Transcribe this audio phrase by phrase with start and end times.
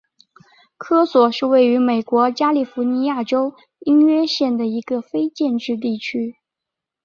[0.79, 6.37] 科索是位于美国加利福尼亚州因约县的一个非建制地区。